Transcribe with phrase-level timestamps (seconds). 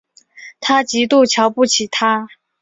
[0.59, 2.27] 她极度瞧不起他